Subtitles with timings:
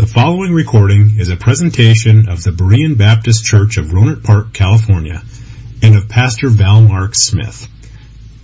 [0.00, 5.20] The following recording is a presentation of the Berean Baptist Church of Rohnert Park, California,
[5.82, 7.68] and of Pastor Val Mark Smith.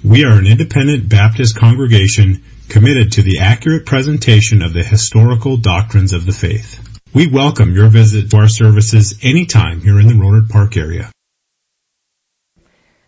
[0.04, 6.12] We are an independent Baptist congregation committed to the accurate presentation of the historical doctrines
[6.12, 6.78] of the faith.
[7.14, 11.10] We welcome your visit to our services anytime here in the Rohnert Park area.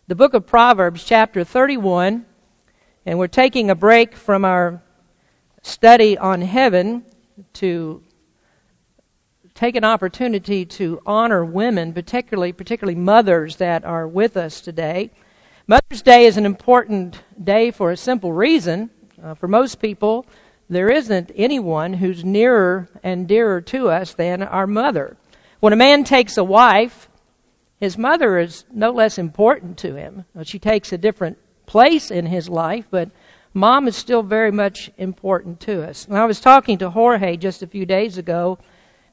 [0.06, 2.24] The book of Proverbs, chapter 31,
[3.04, 4.82] and we're taking a break from our
[5.60, 7.04] study on heaven
[7.52, 8.02] to
[9.58, 15.10] take an opportunity to honor women, particularly particularly mothers that are with us today.
[15.66, 18.88] Mother's Day is an important day for a simple reason.
[19.20, 20.24] Uh, for most people,
[20.70, 25.16] there isn't anyone who's nearer and dearer to us than our mother.
[25.58, 27.08] When a man takes a wife,
[27.80, 30.24] his mother is no less important to him.
[30.44, 33.10] She takes a different place in his life, but
[33.52, 36.06] mom is still very much important to us.
[36.06, 38.60] And I was talking to Jorge just a few days ago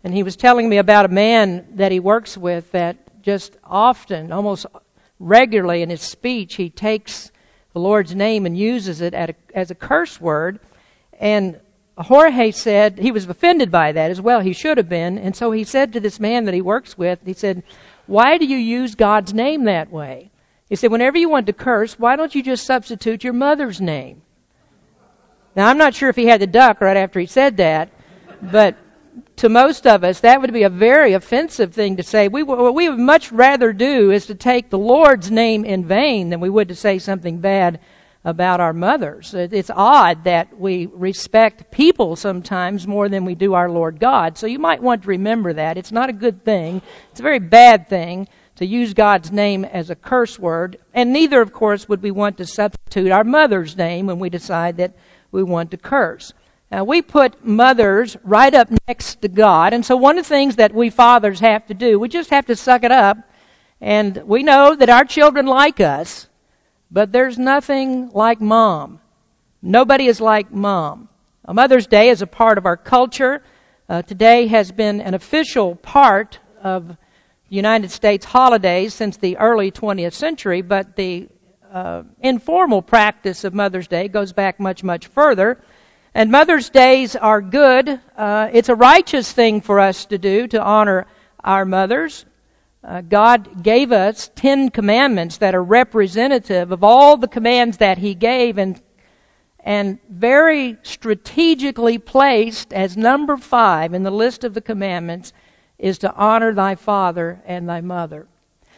[0.06, 4.32] and he was telling me about a man that he works with that just often,
[4.32, 4.68] almost
[5.20, 7.32] regularly in his speech, he takes
[7.74, 10.60] the Lord's name and uses it a, as a curse word.
[11.20, 11.60] And
[11.98, 14.42] Jorge said he was offended by that as well.
[14.42, 15.18] He should have been.
[15.18, 17.64] And so he said to this man that he works with, he said,
[18.06, 20.30] Why do you use God's name that way?
[20.70, 24.22] He said, Whenever you want to curse, why don't you just substitute your mother's name?
[25.56, 27.90] Now, I'm not sure if he had the duck right after he said that,
[28.40, 28.78] but
[29.38, 32.28] to most of us, that would be a very offensive thing to say.
[32.28, 36.30] We, what we would much rather do is to take the Lord's name in vain
[36.30, 37.80] than we would to say something bad
[38.24, 39.36] about our mothers.
[39.36, 44.38] It's odd that we respect people sometimes more than we do our Lord God.
[44.38, 45.78] So you might want to remember that.
[45.78, 46.82] It's not a good thing.
[47.12, 50.80] It's a very bad thing to use God's name as a curse word.
[50.94, 54.78] And neither, of course, would we want to substitute our mother's name when we decide
[54.78, 54.96] that
[55.32, 56.34] we want to curse.
[56.72, 60.56] Now, we put mothers right up next to God, and so one of the things
[60.56, 63.18] that we fathers have to do, we just have to suck it up,
[63.80, 66.28] and we know that our children like us,
[66.90, 69.00] but there's nothing like mom.
[69.62, 71.10] Nobody is like mom.
[71.46, 73.44] A Mother's Day is a part of our culture.
[73.88, 76.98] Uh, today has been an official part of
[77.50, 81.30] United States holidays since the early 20th century, but the
[81.72, 85.62] uh, informal practice of Mother's Day goes back much, much further.
[86.16, 88.00] And Mother's Days are good.
[88.16, 91.08] Uh, it's a righteous thing for us to do to honor
[91.44, 92.26] our mothers.
[92.82, 98.16] Uh, God gave us Ten Commandments that are representative of all the commands that He
[98.16, 98.82] gave, and
[99.60, 105.34] and very strategically placed as number five in the list of the commandments
[105.78, 108.26] is to honor thy father and thy mother.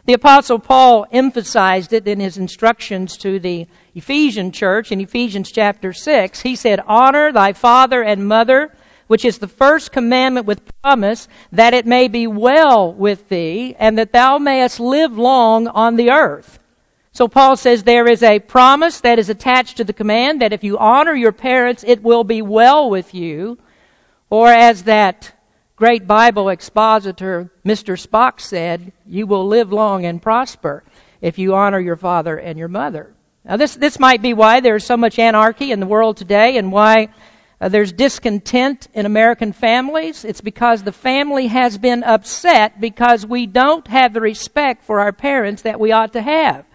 [0.08, 5.92] The Apostle Paul emphasized it in his instructions to the Ephesian church in Ephesians chapter
[5.92, 6.44] 6.
[6.44, 8.74] He said, Honor thy father and mother,
[9.08, 13.98] which is the first commandment with promise, that it may be well with thee, and
[13.98, 16.58] that thou mayest live long on the earth.
[17.12, 20.64] So Paul says there is a promise that is attached to the command that if
[20.64, 23.58] you honor your parents, it will be well with you.
[24.30, 25.34] Or as that
[25.78, 27.96] great Bible expositor, Mr.
[27.96, 30.84] Spock, said, You will live long and prosper
[31.22, 33.14] if you honor your father and your mother.
[33.46, 36.72] Now, this, this might be why there's so much anarchy in the world today and
[36.72, 37.10] why
[37.62, 40.26] uh, there's discontent in American families.
[40.26, 45.14] It's because the family has been upset because we don't have the respect for our
[45.14, 46.66] parents that we ought to have.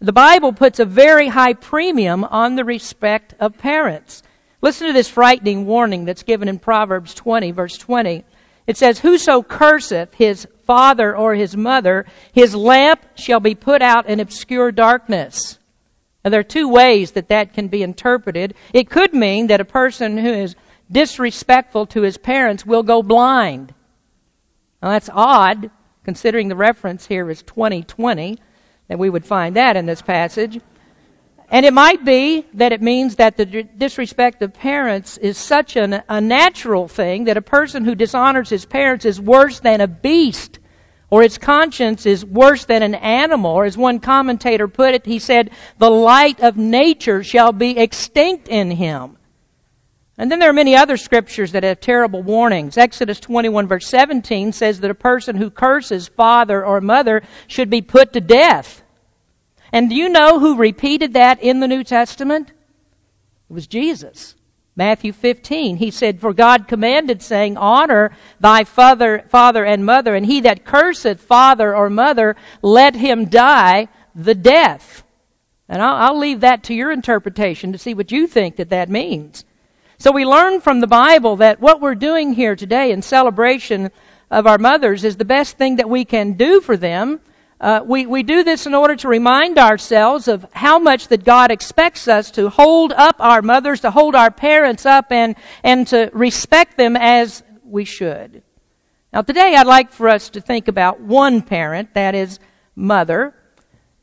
[0.00, 4.22] The Bible puts a very high premium on the respect of parents.
[4.64, 8.24] Listen to this frightening warning that's given in Proverbs 20, verse 20.
[8.66, 14.08] It says, Whoso curseth his father or his mother, his lamp shall be put out
[14.08, 15.58] in obscure darkness.
[16.24, 18.54] Now, there are two ways that that can be interpreted.
[18.72, 20.56] It could mean that a person who is
[20.90, 23.74] disrespectful to his parents will go blind.
[24.82, 25.70] Now, that's odd,
[26.04, 28.38] considering the reference here is 2020,
[28.88, 30.58] that we would find that in this passage.
[31.54, 36.02] And it might be that it means that the disrespect of parents is such an,
[36.08, 40.58] a natural thing that a person who dishonors his parents is worse than a beast,
[41.10, 43.52] or its conscience is worse than an animal.
[43.52, 48.48] Or as one commentator put it, he said, the light of nature shall be extinct
[48.48, 49.16] in him.
[50.18, 52.76] And then there are many other scriptures that have terrible warnings.
[52.76, 57.80] Exodus 21 verse 17 says that a person who curses father or mother should be
[57.80, 58.83] put to death.
[59.74, 62.52] And do you know who repeated that in the New Testament?
[63.50, 64.36] It was Jesus.
[64.76, 65.78] Matthew 15.
[65.78, 70.64] He said, For God commanded, saying, Honor thy father, father and mother, and he that
[70.64, 75.02] curseth father or mother, let him die the death.
[75.68, 78.88] And I'll, I'll leave that to your interpretation to see what you think that that
[78.88, 79.44] means.
[79.98, 83.90] So we learn from the Bible that what we're doing here today in celebration
[84.30, 87.18] of our mothers is the best thing that we can do for them.
[87.64, 91.50] Uh, we, we do this in order to remind ourselves of how much that God
[91.50, 96.10] expects us to hold up our mothers, to hold our parents up, and, and to
[96.12, 98.42] respect them as we should.
[99.14, 102.38] Now, today I'd like for us to think about one parent, that is,
[102.76, 103.34] mother.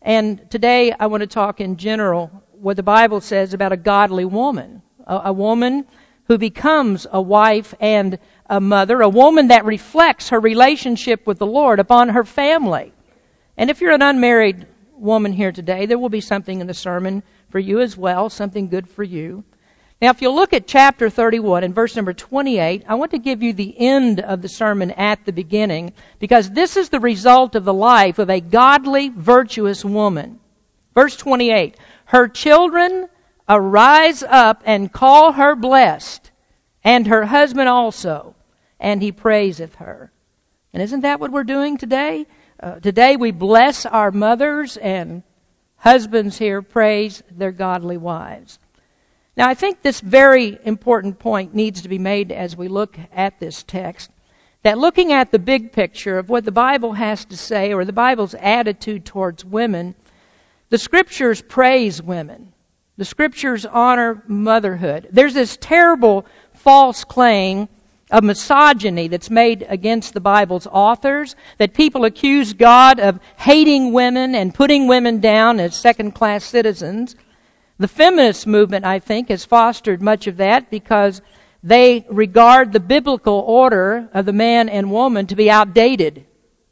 [0.01, 4.25] And today I want to talk in general what the Bible says about a godly
[4.25, 4.81] woman.
[5.05, 5.85] A, a woman
[6.23, 8.17] who becomes a wife and
[8.49, 12.91] a mother, a woman that reflects her relationship with the Lord upon her family.
[13.57, 17.23] And if you're an unmarried woman here today, there will be something in the sermon
[17.49, 19.43] for you as well, something good for you.
[20.01, 23.43] Now, if you look at chapter 31 and verse number 28, I want to give
[23.43, 27.65] you the end of the sermon at the beginning because this is the result of
[27.65, 30.39] the life of a godly, virtuous woman.
[30.95, 33.09] Verse 28 Her children
[33.47, 36.31] arise up and call her blessed,
[36.83, 38.33] and her husband also,
[38.79, 40.11] and he praiseth her.
[40.73, 42.25] And isn't that what we're doing today?
[42.61, 45.23] Uh, today we bless our mothers and
[45.77, 48.59] husbands here praise their godly wives.
[49.35, 53.39] Now, I think this very important point needs to be made as we look at
[53.39, 54.11] this text.
[54.61, 57.93] That looking at the big picture of what the Bible has to say, or the
[57.93, 59.95] Bible's attitude towards women,
[60.69, 62.53] the Scriptures praise women.
[62.97, 65.07] The Scriptures honor motherhood.
[65.09, 67.69] There's this terrible false claim
[68.11, 74.35] of misogyny that's made against the Bible's authors, that people accuse God of hating women
[74.35, 77.15] and putting women down as second class citizens.
[77.79, 81.21] The feminist movement, I think, has fostered much of that because
[81.63, 86.25] they regard the biblical order of the man and woman to be outdated.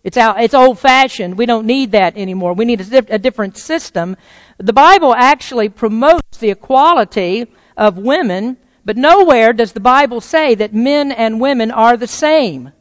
[0.03, 1.37] It's out, it's old fashioned.
[1.37, 2.53] We don't need that anymore.
[2.53, 4.17] We need a, a different system.
[4.57, 8.57] The Bible actually promotes the equality of women
[8.89, 12.71] but nowhere does the Bible say that men and women are the same.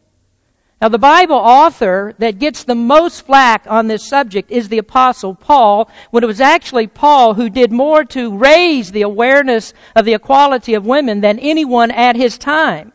[0.80, 5.34] Now, the Bible author that gets the most flack on this subject is the Apostle
[5.34, 10.14] Paul, when it was actually Paul who did more to raise the awareness of the
[10.14, 12.94] equality of women than anyone at his time.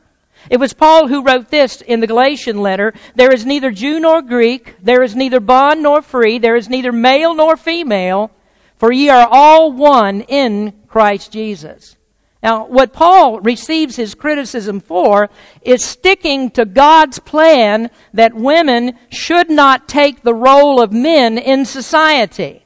[0.49, 4.23] It was Paul who wrote this in the Galatian letter There is neither Jew nor
[4.23, 8.31] Greek, there is neither bond nor free, there is neither male nor female,
[8.75, 11.95] for ye are all one in Christ Jesus.
[12.43, 15.29] Now, what Paul receives his criticism for
[15.61, 21.63] is sticking to God's plan that women should not take the role of men in
[21.63, 22.65] society.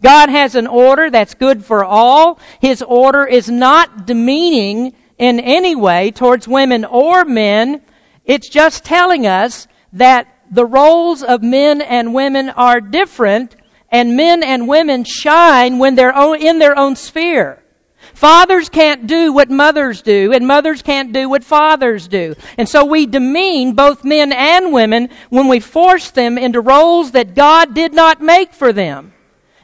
[0.00, 2.38] God has an order that's good for all.
[2.60, 7.82] His order is not demeaning in any way towards women or men.
[8.24, 13.56] It's just telling us that the roles of men and women are different
[13.90, 17.64] and men and women shine when they're in their own sphere.
[18.18, 22.34] Fathers can't do what mothers do, and mothers can't do what fathers do.
[22.56, 27.36] And so we demean both men and women when we force them into roles that
[27.36, 29.12] God did not make for them.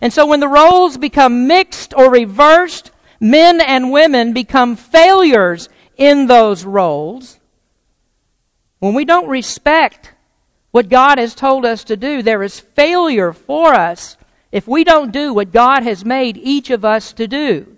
[0.00, 6.28] And so when the roles become mixed or reversed, men and women become failures in
[6.28, 7.40] those roles.
[8.78, 10.12] When we don't respect
[10.70, 14.16] what God has told us to do, there is failure for us
[14.52, 17.73] if we don't do what God has made each of us to do.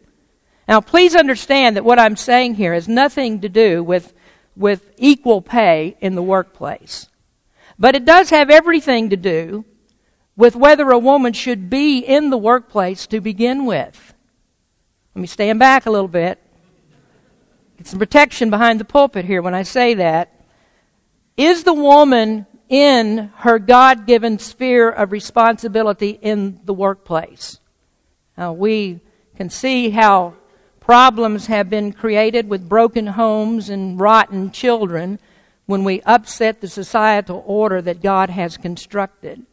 [0.68, 4.12] Now, please understand that what I'm saying here has nothing to do with,
[4.56, 7.08] with equal pay in the workplace.
[7.78, 9.64] But it does have everything to do
[10.36, 14.14] with whether a woman should be in the workplace to begin with.
[15.14, 16.40] Let me stand back a little bit.
[17.78, 20.32] Get some protection behind the pulpit here when I say that.
[21.36, 27.60] Is the woman in her God given sphere of responsibility in the workplace?
[28.36, 29.00] Now, we
[29.36, 30.34] can see how
[30.86, 35.18] Problems have been created with broken homes and rotten children
[35.66, 39.44] when we upset the societal order that God has constructed.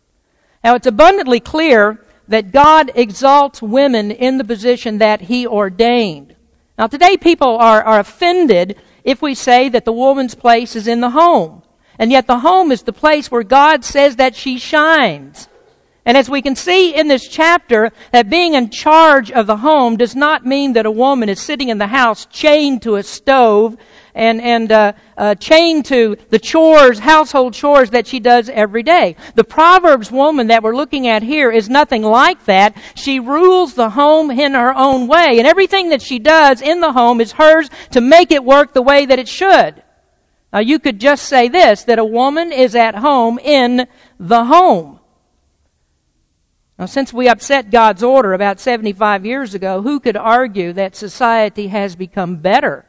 [0.63, 6.36] Now, it's abundantly clear that God exalts women in the position that He ordained.
[6.78, 11.02] Now, today people are, are offended if we say that the woman's place is in
[11.02, 11.63] the home.
[11.98, 15.48] And yet the home is the place where God says that she shines.
[16.05, 19.95] And as we can see in this chapter, that being in charge of the home
[19.95, 23.77] does not mean that a woman is sitting in the house chained to a stove
[24.13, 29.15] and, and uh, uh, chained to the chores, household chores that she does every day.
[29.36, 32.75] The Proverbs woman that we're looking at here is nothing like that.
[32.95, 36.91] She rules the home in her own way, and everything that she does in the
[36.91, 39.81] home is hers to make it work the way that it should.
[40.51, 43.88] Now, you could just say this that a woman is at home in
[44.19, 45.00] the home.
[46.80, 51.68] Now, since we upset God's order about 75 years ago, who could argue that society
[51.68, 52.86] has become better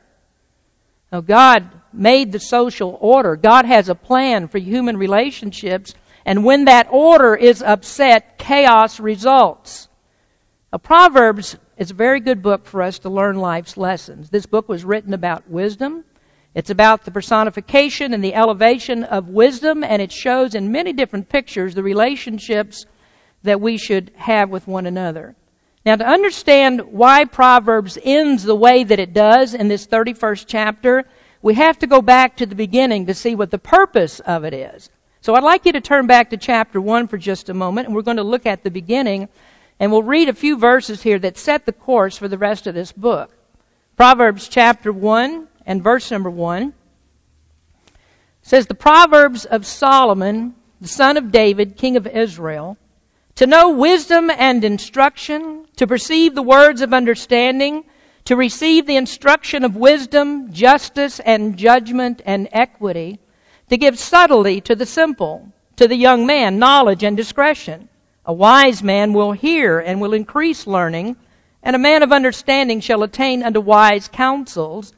[1.14, 3.36] Now, God made the social order.
[3.36, 9.88] God has a plan for human relationships, and when that order is upset, chaos results.
[10.72, 14.30] Now, Proverbs is a very good book for us to learn life's lessons.
[14.30, 16.02] This book was written about wisdom.
[16.52, 21.28] It's about the personification and the elevation of wisdom, and it shows in many different
[21.28, 22.86] pictures the relationships
[23.44, 25.36] that we should have with one another.
[25.86, 31.04] Now, to understand why Proverbs ends the way that it does in this 31st chapter,
[31.42, 34.54] we have to go back to the beginning to see what the purpose of it
[34.54, 34.88] is.
[35.20, 37.94] So I'd like you to turn back to chapter 1 for just a moment, and
[37.94, 39.28] we're going to look at the beginning,
[39.78, 42.74] and we'll read a few verses here that set the course for the rest of
[42.74, 43.30] this book.
[43.96, 46.72] Proverbs chapter 1 and verse number 1
[48.40, 52.78] says, The Proverbs of Solomon, the son of David, king of Israel,
[53.36, 57.84] to know wisdom and instruction, to perceive the words of understanding,
[58.24, 63.18] to receive the instruction of wisdom, justice, and judgment and equity,
[63.68, 67.88] to give subtlety to the simple, to the young man knowledge and discretion.
[68.24, 71.16] A wise man will hear and will increase learning,
[71.62, 74.94] and a man of understanding shall attain unto wise counsels,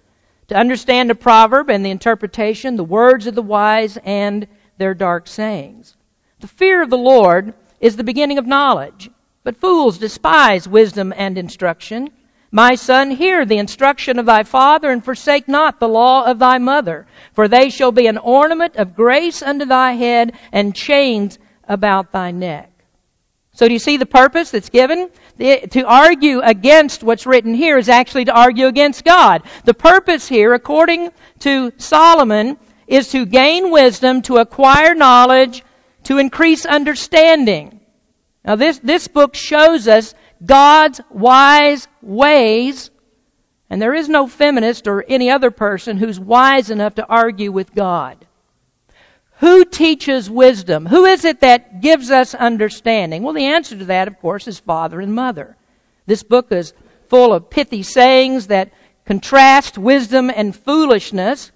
[0.49, 4.47] to understand a proverb and the interpretation, the words of the wise and
[4.78, 5.97] their dark sayings.
[6.38, 9.11] The fear of the Lord is the beginning of knowledge.
[9.45, 12.11] But fools despise wisdom and instruction.
[12.50, 16.59] My son, hear the instruction of thy father, and forsake not the law of thy
[16.59, 22.12] mother, for they shall be an ornament of grace unto thy head, and chains about
[22.12, 22.73] thy neck.
[23.52, 25.11] So do you see the purpose that's given?
[25.38, 29.42] The, to argue against what's written here is actually to argue against God.
[29.64, 35.64] The purpose here, according to Solomon, is to gain wisdom, to acquire knowledge,
[36.07, 37.81] to increase understanding.
[38.45, 42.91] Now this, this book shows us God's wise ways,
[43.69, 47.75] and there is no feminist or any other person who's wise enough to argue with
[47.75, 48.25] God.
[49.39, 50.87] Who teaches wisdom?
[50.87, 53.25] Who is it that gives us understanding?
[53.25, 55.57] Well, the answer to that, of course, is father and mother.
[56.07, 56.73] This book is
[57.09, 58.73] full of pithy sayings that
[59.07, 61.51] contrast wisdom and foolishness.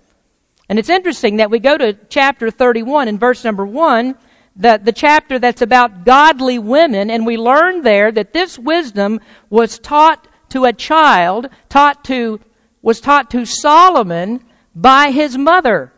[0.68, 4.16] And it's interesting that we go to chapter 31 in verse number 1
[4.56, 9.78] the, the chapter that's about godly women, and we learn there that this wisdom was
[9.78, 12.40] taught to a child, taught to,
[12.82, 15.92] was taught to Solomon by his mother.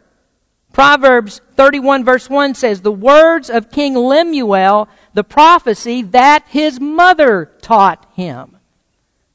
[0.73, 7.53] Proverbs 31 verse 1 says, The words of King Lemuel, the prophecy that his mother
[7.61, 8.57] taught him.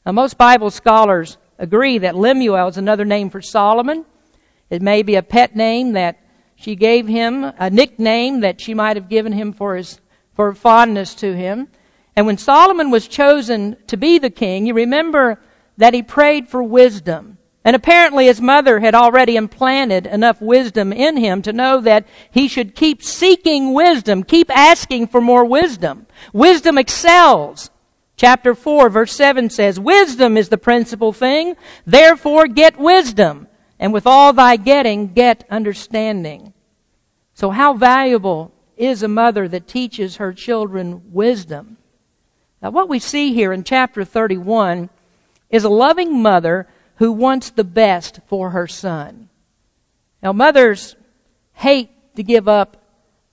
[0.05, 4.05] Now, most Bible scholars agree that Lemuel is another name for Solomon.
[4.69, 6.19] It may be a pet name that
[6.57, 10.01] she gave him a nickname that she might have given him for his
[10.33, 11.67] for fondness to him.
[12.15, 15.39] And when Solomon was chosen to be the king, you remember
[15.77, 17.37] that he prayed for wisdom.
[17.63, 22.47] And apparently his mother had already implanted enough wisdom in him to know that he
[22.47, 26.07] should keep seeking wisdom, keep asking for more wisdom.
[26.33, 27.69] Wisdom excels.
[28.15, 33.47] Chapter 4 verse 7 says, Wisdom is the principal thing, therefore get wisdom
[33.79, 36.53] and with all thy getting, get understanding.
[37.33, 41.77] So, how valuable is a mother that teaches her children wisdom?
[42.61, 44.89] Now, what we see here in chapter 31
[45.49, 49.29] is a loving mother who wants the best for her son.
[50.23, 50.95] Now, mothers
[51.53, 52.77] hate to give up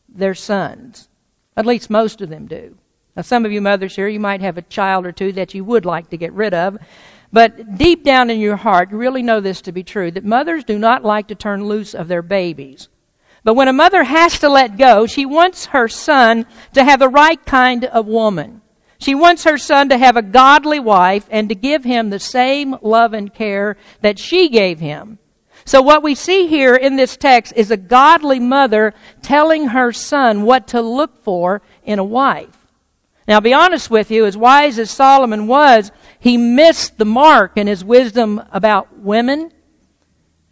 [0.08, 1.08] their sons.
[1.56, 2.76] At least most of them do.
[3.16, 5.64] Now, some of you mothers here, you might have a child or two that you
[5.64, 6.76] would like to get rid of.
[7.34, 10.62] But deep down in your heart, you really know this to be true that mothers
[10.62, 12.88] do not like to turn loose of their babies.
[13.42, 17.08] But when a mother has to let go, she wants her son to have the
[17.08, 18.62] right kind of woman.
[18.98, 22.76] She wants her son to have a godly wife and to give him the same
[22.82, 25.18] love and care that she gave him.
[25.64, 30.42] So what we see here in this text is a godly mother telling her son
[30.42, 32.63] what to look for in a wife.
[33.26, 37.66] Now, be honest with you, as wise as Solomon was, he missed the mark in
[37.66, 39.50] his wisdom about women.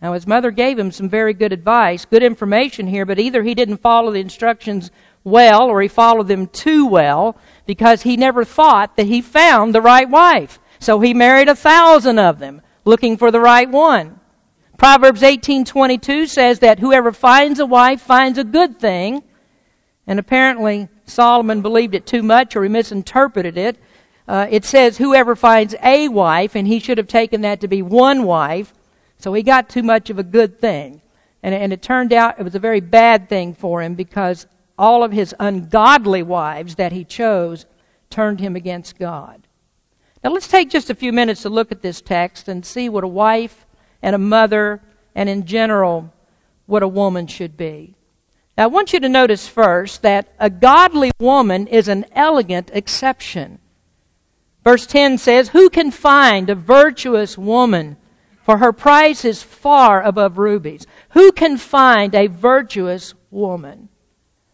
[0.00, 3.54] Now, his mother gave him some very good advice, good information here, but either he
[3.54, 4.90] didn't follow the instructions
[5.22, 7.36] well or he followed them too well
[7.66, 10.58] because he never thought that he found the right wife.
[10.80, 14.18] So he married a thousand of them looking for the right one.
[14.76, 19.22] Proverbs 18:22 says that whoever finds a wife finds a good thing,
[20.08, 23.78] and apparently Solomon believed it too much or he misinterpreted it.
[24.26, 27.82] Uh, it says, whoever finds a wife, and he should have taken that to be
[27.82, 28.72] one wife.
[29.18, 31.02] So he got too much of a good thing.
[31.42, 34.46] And, and it turned out it was a very bad thing for him because
[34.78, 37.66] all of his ungodly wives that he chose
[38.10, 39.46] turned him against God.
[40.22, 43.04] Now let's take just a few minutes to look at this text and see what
[43.04, 43.66] a wife
[44.02, 44.80] and a mother
[45.14, 46.12] and in general
[46.66, 47.96] what a woman should be.
[48.56, 53.58] Now, I want you to notice first that a godly woman is an elegant exception.
[54.62, 57.96] Verse 10 says, Who can find a virtuous woman?
[58.42, 60.86] For her price is far above rubies.
[61.10, 63.88] Who can find a virtuous woman?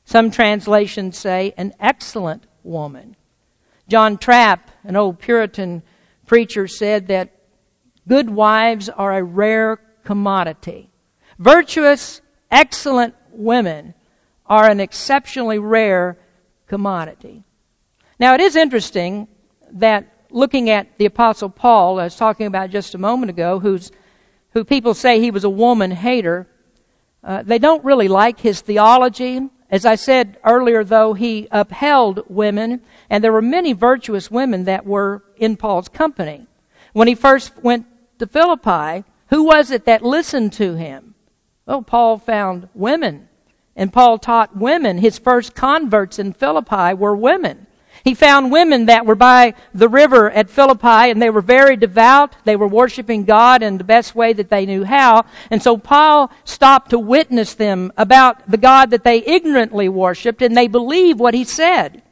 [0.05, 3.17] Some translations say, an excellent woman.
[3.89, 5.83] John Trapp, an old Puritan
[6.27, 7.33] preacher, said that
[8.07, 10.91] good wives are a rare commodity.
[11.39, 13.95] Virtuous, excellent women
[14.47, 16.19] are an exceptionally rare
[16.67, 17.45] commodity.
[18.19, 19.29] Now, it is interesting
[19.73, 23.93] that looking at the Apostle Paul, I was talking about just a moment ago, who's,
[24.51, 26.47] who people say he was a woman hater,
[27.23, 29.41] uh, they don't really like his theology.
[29.71, 32.81] As I said earlier, though, he upheld women,
[33.11, 36.47] and there were many virtuous women that were in Paul's company.
[36.93, 37.87] When he first went
[38.19, 41.15] to Philippi, who was it that listened to him?
[41.67, 43.28] Well, Paul found women.
[43.79, 44.99] And Paul taught women.
[44.99, 47.69] His first converts in Philippi were women.
[48.05, 52.35] He found women that were by the river at Philippi and they were very devout.
[52.45, 55.25] They were worshiping God in the best way that they knew how.
[55.51, 60.57] And so Paul stopped to witness them about the God that they ignorantly worshiped and
[60.57, 62.03] they believed what he said.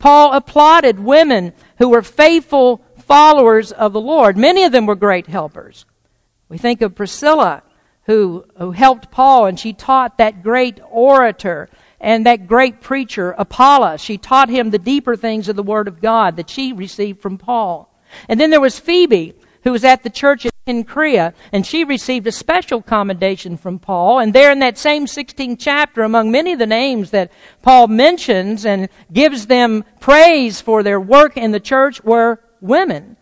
[0.00, 4.36] Paul applauded women who were faithful followers of the Lord.
[4.36, 5.84] Many of them were great helpers.
[6.48, 7.62] We think of Priscilla
[8.04, 11.68] who, who helped Paul and she taught that great orator
[12.00, 14.00] and that great preacher, Apollos.
[14.00, 17.38] She taught him the deeper things of the Word of God that she received from
[17.38, 17.88] Paul.
[18.28, 22.26] And then there was Phoebe, who was at the church in Cenchreae, and she received
[22.26, 24.18] a special commendation from Paul.
[24.18, 27.30] And there in that same 16th chapter, among many of the names that
[27.62, 33.16] Paul mentions and gives them praise for their work in the church were women.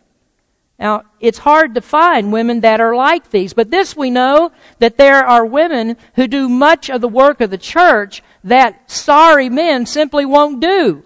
[0.81, 4.97] Now, it's hard to find women that are like these, but this we know that
[4.97, 9.85] there are women who do much of the work of the church that sorry men
[9.85, 11.05] simply won't do.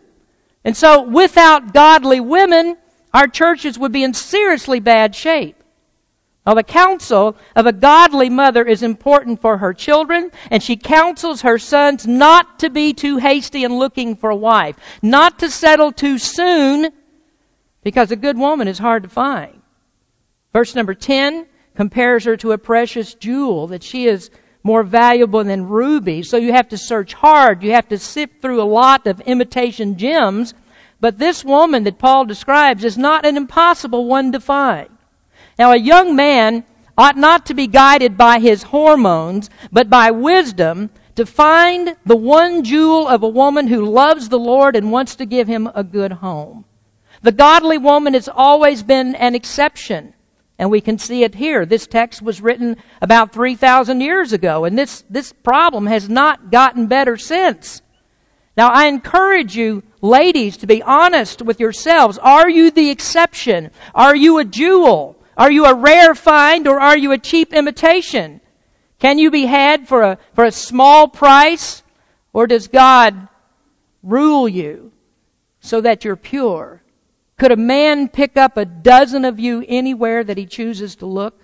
[0.62, 2.76] And so, without godly women,
[3.12, 5.56] our churches would be in seriously bad shape.
[6.46, 11.40] Now, the counsel of a godly mother is important for her children, and she counsels
[11.42, 15.90] her sons not to be too hasty in looking for a wife, not to settle
[15.90, 16.92] too soon,
[17.82, 19.62] because a good woman is hard to find.
[20.54, 24.30] Verse number 10 compares her to a precious jewel, that she is
[24.62, 26.30] more valuable than rubies.
[26.30, 27.62] So you have to search hard.
[27.62, 30.54] You have to sift through a lot of imitation gems.
[31.00, 34.88] But this woman that Paul describes is not an impossible one to find.
[35.58, 36.64] Now, a young man
[36.96, 42.62] ought not to be guided by his hormones, but by wisdom to find the one
[42.62, 46.12] jewel of a woman who loves the Lord and wants to give him a good
[46.12, 46.64] home.
[47.22, 50.14] The godly woman has always been an exception.
[50.58, 51.66] And we can see it here.
[51.66, 56.86] This text was written about 3,000 years ago, and this, this problem has not gotten
[56.86, 57.82] better since.
[58.56, 62.18] Now, I encourage you, ladies, to be honest with yourselves.
[62.18, 63.72] Are you the exception?
[63.94, 65.16] Are you a jewel?
[65.36, 68.40] Are you a rare find, or are you a cheap imitation?
[69.00, 71.82] Can you be had for a, for a small price,
[72.32, 73.26] or does God
[74.04, 74.92] rule you
[75.58, 76.83] so that you're pure?
[77.38, 81.40] Could a man pick up a dozen of you anywhere that he chooses to look?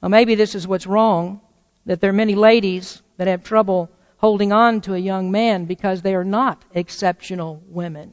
[0.00, 1.40] Well, maybe this is what's wrong
[1.86, 6.02] that there are many ladies that have trouble holding on to a young man because
[6.02, 8.12] they are not exceptional women.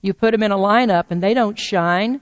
[0.00, 2.20] You put them in a lineup and they don't shine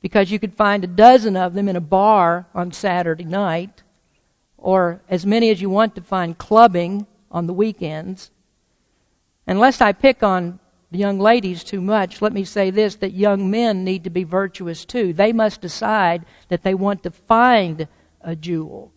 [0.00, 3.82] because you could find a dozen of them in a bar on Saturday night
[4.56, 8.30] or as many as you want to find clubbing on the weekends.
[9.46, 10.58] Unless I pick on
[10.96, 14.84] young ladies too much, let me say this that young men need to be virtuous
[14.84, 15.12] too.
[15.12, 17.88] They must decide that they want to find
[18.20, 18.92] a jewel.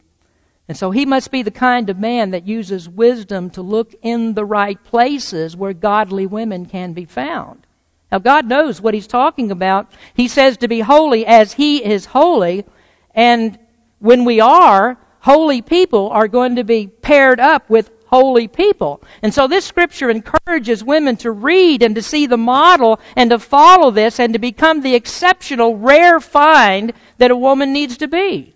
[0.68, 4.34] And so he must be the kind of man that uses wisdom to look in
[4.34, 7.66] the right places where godly women can be found.
[8.12, 9.92] Now, God knows what he's talking about.
[10.14, 12.66] He says to be holy as he is holy.
[13.14, 13.58] And
[14.00, 19.02] when we are, holy people are going to be paired up with holy people.
[19.22, 23.40] And so this scripture encourages women to read and to see the model and to
[23.40, 28.54] follow this and to become the exceptional, rare find that a woman needs to be.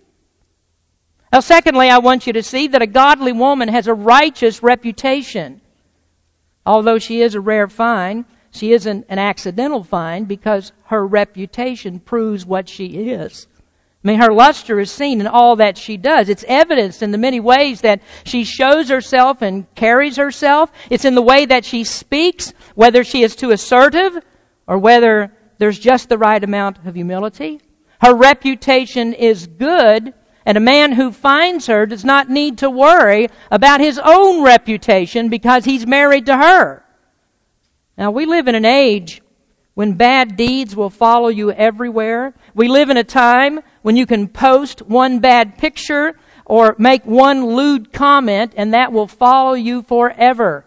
[1.32, 5.62] Now, secondly, I want you to see that a godly woman has a righteous reputation.
[6.66, 12.44] Although she is a rare find, she isn't an accidental find because her reputation proves
[12.44, 13.46] what she is.
[14.04, 16.28] I mean, her luster is seen in all that she does.
[16.28, 20.72] It's evidenced in the many ways that she shows herself and carries herself.
[20.90, 24.18] It's in the way that she speaks, whether she is too assertive
[24.66, 27.60] or whether there's just the right amount of humility.
[28.00, 33.28] Her reputation is good And a man who finds her does not need to worry
[33.50, 36.84] about his own reputation because he's married to her.
[37.96, 39.22] Now we live in an age
[39.74, 42.34] when bad deeds will follow you everywhere.
[42.54, 47.54] We live in a time when you can post one bad picture or make one
[47.54, 50.64] lewd comment and that will follow you forever.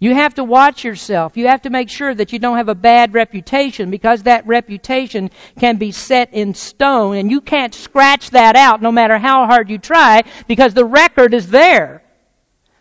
[0.00, 1.36] You have to watch yourself.
[1.36, 5.30] You have to make sure that you don't have a bad reputation because that reputation
[5.58, 9.68] can be set in stone and you can't scratch that out no matter how hard
[9.68, 12.04] you try because the record is there.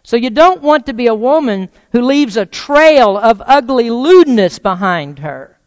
[0.07, 4.57] So you don't want to be a woman who leaves a trail of ugly lewdness
[4.57, 5.59] behind her.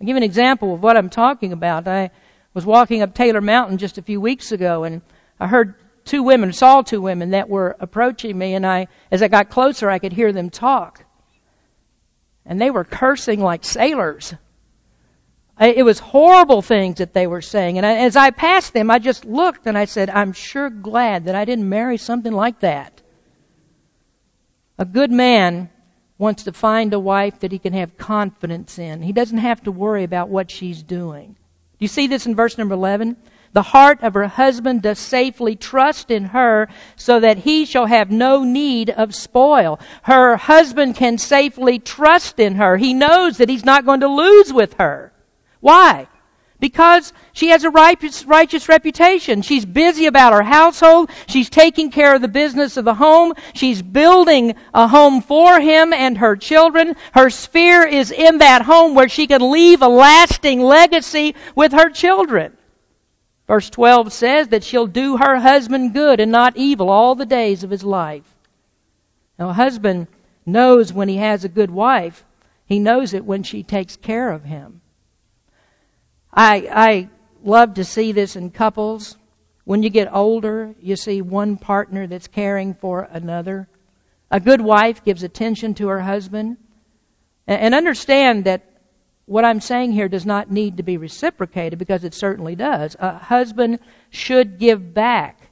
[0.00, 1.86] I'll give an example of what I'm talking about.
[1.86, 2.10] I
[2.52, 5.02] was walking up Taylor Mountain just a few weeks ago and
[5.38, 9.28] I heard two women, saw two women that were approaching me, and I, as I
[9.28, 11.04] got closer, I could hear them talk.
[12.44, 14.34] And they were cursing like sailors.
[15.60, 17.76] It was horrible things that they were saying.
[17.78, 21.36] And as I passed them, I just looked and I said, I'm sure glad that
[21.36, 22.99] I didn't marry something like that.
[24.80, 25.68] A good man
[26.16, 29.02] wants to find a wife that he can have confidence in.
[29.02, 31.32] He doesn't have to worry about what she's doing.
[31.32, 33.18] Do you see this in verse number 11?
[33.52, 36.66] The heart of her husband does safely trust in her
[36.96, 39.78] so that he shall have no need of spoil.
[40.04, 42.78] Her husband can safely trust in her.
[42.78, 45.12] He knows that he's not going to lose with her.
[45.60, 46.08] Why?
[46.60, 49.40] Because she has a righteous, righteous reputation.
[49.40, 51.10] She's busy about her household.
[51.26, 53.32] She's taking care of the business of the home.
[53.54, 56.94] She's building a home for him and her children.
[57.14, 61.88] Her sphere is in that home where she can leave a lasting legacy with her
[61.88, 62.56] children.
[63.46, 67.64] Verse 12 says that she'll do her husband good and not evil all the days
[67.64, 68.36] of his life.
[69.38, 70.06] Now, a husband
[70.44, 72.24] knows when he has a good wife,
[72.66, 74.79] he knows it when she takes care of him.
[76.32, 77.08] I, I
[77.42, 79.16] love to see this in couples.
[79.64, 83.68] When you get older, you see one partner that's caring for another.
[84.30, 86.56] A good wife gives attention to her husband.
[87.46, 88.62] And understand that
[89.26, 92.96] what I'm saying here does not need to be reciprocated because it certainly does.
[93.00, 95.50] A husband should give back.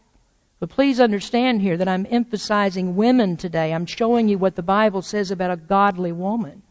[0.60, 3.72] But please understand here that I'm emphasizing women today.
[3.72, 6.62] I'm showing you what the Bible says about a godly woman.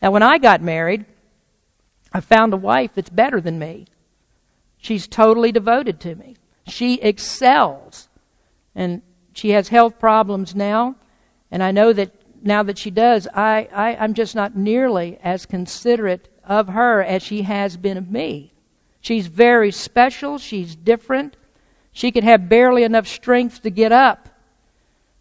[0.00, 1.04] Now, when I got married,
[2.12, 3.86] I found a wife that's better than me.
[4.78, 6.36] She's totally devoted to me.
[6.66, 8.08] She excels.
[8.74, 10.96] And she has health problems now.
[11.50, 15.46] And I know that now that she does, I, I, I'm just not nearly as
[15.46, 18.52] considerate of her as she has been of me.
[19.00, 20.38] She's very special.
[20.38, 21.36] She's different.
[21.92, 24.28] She can have barely enough strength to get up.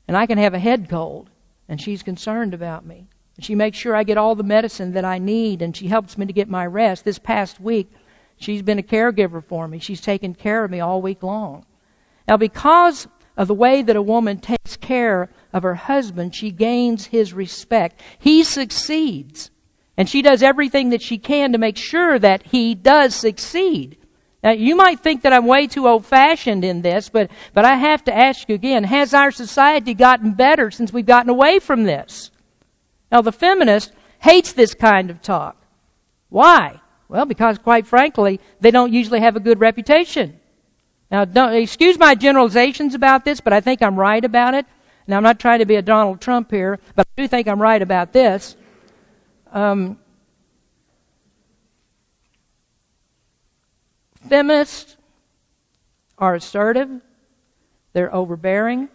[0.08, 1.30] And I can have a head cold.
[1.69, 3.08] And she's concerned about me.
[3.41, 5.62] She makes sure I get all the medicine that I need.
[5.62, 7.06] And she helps me to get my rest.
[7.06, 7.91] This past week,
[8.38, 9.80] she's been a caregiver for me.
[9.80, 11.65] She's taken care of me all week long.
[12.27, 17.08] Now, because of the way that a woman takes care of her husband, she gains
[17.08, 17.99] his respect.
[18.19, 19.51] He succeeds
[19.97, 23.97] and she does everything that she can to make sure that he does succeed.
[24.43, 27.75] Now, you might think that I'm way too old fashioned in this, but, but I
[27.75, 31.84] have to ask you again has our society gotten better since we've gotten away from
[31.84, 32.32] this?
[33.12, 35.58] Now, the feminist hates this kind of talk.
[36.30, 36.80] Why?
[37.10, 40.39] Well, because quite frankly, they don't usually have a good reputation.
[41.12, 44.65] Now, don't, excuse my generalizations about this, but I think I'm right about it.
[45.08, 47.62] Now, I'm not trying to be a Donald Trump here, but I do think I'm
[47.62, 48.56] right about this.
[49.52, 50.00] Um,
[54.30, 54.95] feminists
[56.17, 57.02] are assertive,
[57.91, 58.88] they're overbearing.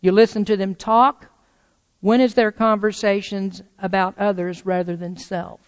[0.00, 1.27] You listen to them talk.
[2.00, 5.60] When is their conversations about others rather than self?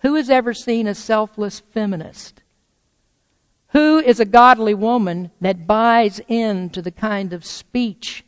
[0.00, 2.42] Who has ever seen a selfless feminist?
[3.68, 8.24] Who is a godly woman that buys into the kind of speech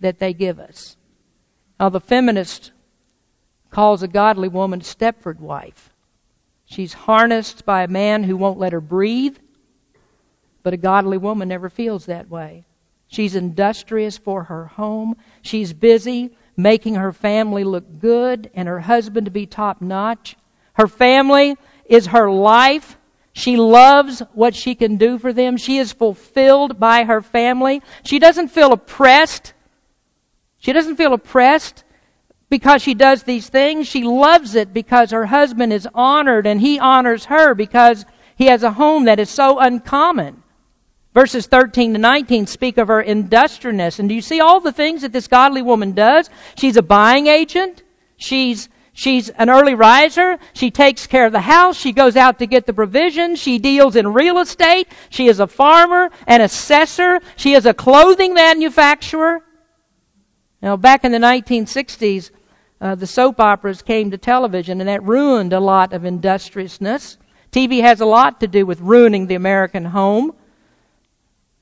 [0.00, 0.96] that they give us?
[1.78, 2.72] Now, the feminist
[3.70, 5.90] calls a godly woman Stepford wife.
[6.64, 9.36] She's harnessed by a man who won't let her breathe,
[10.62, 12.64] but a godly woman never feels that way.
[13.08, 15.16] She's industrious for her home.
[15.42, 20.36] She's busy making her family look good and her husband to be top notch.
[20.74, 22.96] Her family is her life.
[23.32, 25.56] She loves what she can do for them.
[25.56, 27.82] She is fulfilled by her family.
[28.04, 29.54] She doesn't feel oppressed.
[30.58, 31.82] She doesn't feel oppressed
[32.48, 33.88] because she does these things.
[33.88, 38.62] She loves it because her husband is honored and he honors her because he has
[38.62, 40.43] a home that is so uncommon.
[41.14, 43.98] Verses 13 to 19 speak of her industriousness.
[43.98, 46.28] And do you see all the things that this godly woman does?
[46.56, 47.84] She's a buying agent.
[48.16, 50.38] She's, She's an early riser.
[50.52, 51.76] She takes care of the house.
[51.76, 53.40] She goes out to get the provisions.
[53.40, 54.86] She deals in real estate.
[55.10, 57.18] She is a farmer, an assessor.
[57.34, 59.42] She is a clothing manufacturer.
[60.62, 62.30] Now, back in the 1960s,
[62.80, 67.18] uh, the soap operas came to television, and that ruined a lot of industriousness.
[67.50, 70.34] TV has a lot to do with ruining the American home.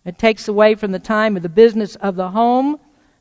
[0.04, 2.78] It takes away from the time of the business of the home.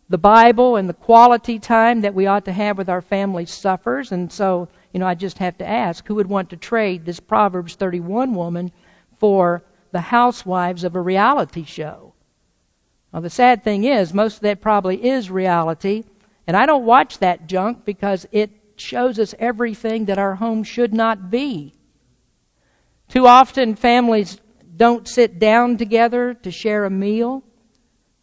[0.09, 4.11] The Bible and the quality time that we ought to have with our family suffers.
[4.11, 7.19] And so, you know, I just have to ask who would want to trade this
[7.19, 8.71] Proverbs 31 woman
[9.19, 12.13] for the housewives of a reality show?
[13.11, 16.03] Well, the sad thing is, most of that probably is reality.
[16.47, 20.93] And I don't watch that junk because it shows us everything that our home should
[20.93, 21.75] not be.
[23.09, 24.39] Too often, families
[24.81, 27.43] don't sit down together to share a meal.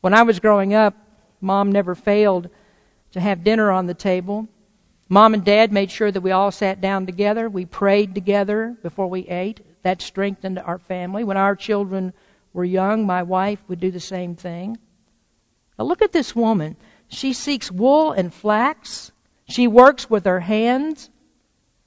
[0.01, 0.97] When I was growing up,
[1.40, 2.51] mom never failed
[3.12, 4.49] to have dinner on the table.
[5.09, 7.49] Mom and dad made sure that we all sat down together.
[7.49, 9.61] We prayed together before we ate.
[9.85, 11.23] That strengthened our family.
[11.23, 12.12] When our children
[12.53, 14.79] were young, my wife would do the same thing.
[15.79, 16.75] Now look at this woman.
[17.07, 19.12] She seeks wool and flax.
[19.49, 21.09] She works with her hands.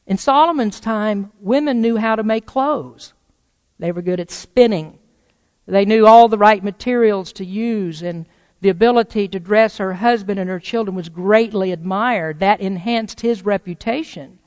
[0.07, 3.13] In Solomon's time, women knew how to make clothes.
[3.81, 4.99] They were good at spinning.
[5.65, 8.27] They knew all the right materials to use, and
[8.61, 12.39] the ability to dress her husband and her children was greatly admired.
[12.39, 14.37] That enhanced his reputation.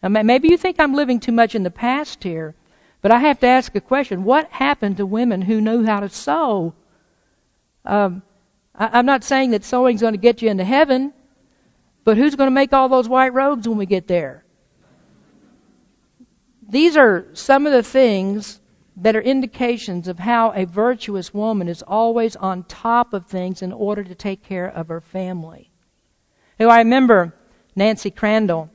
[0.00, 2.54] Now, maybe you think I'm living too much in the past here,
[3.02, 4.22] but I have to ask a question.
[4.22, 6.74] What happened to women who knew how to sew?
[7.84, 8.22] Um,
[8.72, 11.12] I, I'm not saying that sewing's going to get you into heaven,
[12.04, 14.43] but who's going to make all those white robes when we get there?
[16.74, 18.60] These are some of the things
[18.96, 23.72] that are indications of how a virtuous woman is always on top of things in
[23.72, 25.70] order to take care of her family.
[26.58, 27.32] Who I remember
[27.76, 28.70] Nancy Crandall.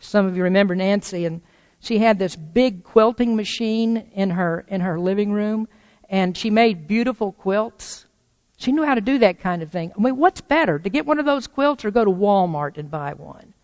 [0.00, 1.40] Some of you remember Nancy, and
[1.80, 5.66] she had this big quilting machine in her in her living room,
[6.10, 8.04] and she made beautiful quilts.
[8.58, 9.92] She knew how to do that kind of thing.
[9.96, 12.90] I mean, what's better, to get one of those quilts or go to Walmart and
[12.90, 13.54] buy one?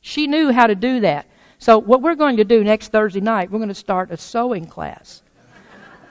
[0.00, 1.28] She knew how to do that.
[1.58, 4.66] So what we're going to do next Thursday night, we're going to start a sewing
[4.66, 5.22] class.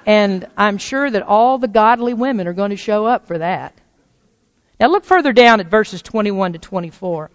[0.06, 3.74] And I'm sure that all the godly women are going to show up for that.
[4.80, 7.32] Now look further down at verses 21 to 24.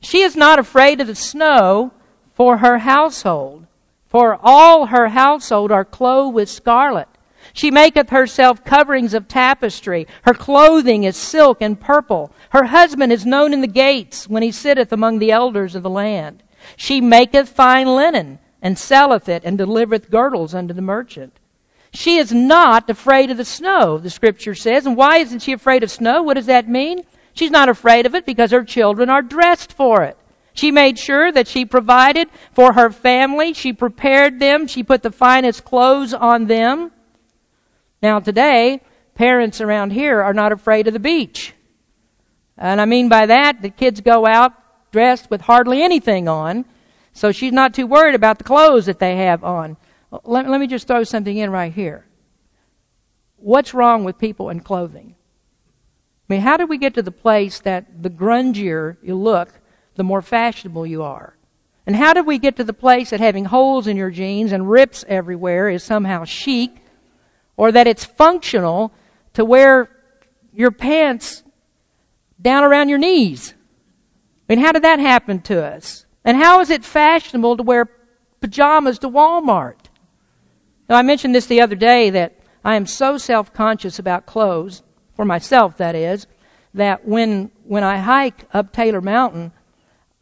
[0.00, 1.92] She is not afraid of the snow
[2.34, 3.66] for her household,
[4.06, 7.08] for all her household are clothed with scarlet.
[7.52, 10.06] She maketh herself coverings of tapestry.
[10.22, 12.32] Her clothing is silk and purple.
[12.50, 15.90] Her husband is known in the gates when he sitteth among the elders of the
[15.90, 16.42] land.
[16.76, 21.38] She maketh fine linen, and selleth it, and delivereth girdles unto the merchant.
[21.92, 24.86] She is not afraid of the snow, the scripture says.
[24.86, 26.22] And why isn't she afraid of snow?
[26.22, 27.04] What does that mean?
[27.32, 30.18] She's not afraid of it because her children are dressed for it.
[30.52, 33.52] She made sure that she provided for her family.
[33.52, 34.66] She prepared them.
[34.66, 36.92] She put the finest clothes on them.
[38.02, 38.80] Now today,
[39.14, 41.54] parents around here are not afraid of the beach.
[42.56, 44.52] And I mean by that, the kids go out
[44.96, 46.64] dressed with hardly anything on,
[47.12, 49.76] so she's not too worried about the clothes that they have on.
[50.24, 52.06] Let, let me just throw something in right here.
[53.36, 55.14] What's wrong with people in clothing?
[55.14, 59.50] I mean, how did we get to the place that the grungier you look,
[59.96, 61.36] the more fashionable you are?
[61.84, 64.70] And how did we get to the place that having holes in your jeans and
[64.70, 66.70] rips everywhere is somehow chic,
[67.58, 68.94] or that it's functional
[69.34, 69.90] to wear
[70.54, 71.42] your pants
[72.40, 73.52] down around your knees?
[74.48, 76.06] I mean, how did that happen to us?
[76.24, 77.88] And how is it fashionable to wear
[78.40, 79.76] pajamas to Walmart?
[80.88, 84.82] Now, I mentioned this the other day that I am so self conscious about clothes,
[85.14, 86.26] for myself that is,
[86.74, 89.52] that when, when I hike up Taylor Mountain,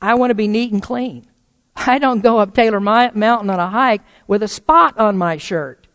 [0.01, 1.27] I want to be neat and clean.
[1.77, 5.87] I don't go up Taylor Mountain on a hike with a spot on my shirt.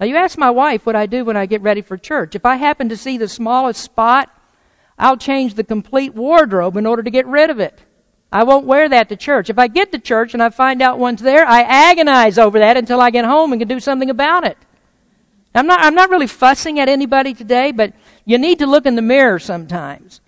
[0.00, 2.34] Now, you ask my wife what I do when I get ready for church.
[2.34, 4.30] If I happen to see the smallest spot
[5.00, 7.78] I'll change the complete wardrobe in order to get rid of it.
[8.30, 9.50] I won't wear that to church.
[9.50, 12.76] If I get to church and I find out one's there, I agonize over that
[12.76, 14.56] until I get home and can do something about it.
[15.54, 17.92] I'm not, I'm not really fussing at anybody today, but
[18.24, 20.20] you need to look in the mirror sometimes.